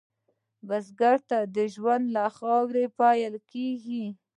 [0.67, 1.37] بزګر ته
[1.73, 4.05] ژوند له خاورې پیل کېږي